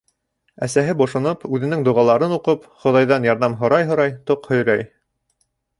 [0.67, 4.93] Әсәһе бошоноп, үҙенең доғаларын уҡып, Хоҙайҙан ярҙам һорай-һорай тоҡ һөйрәй.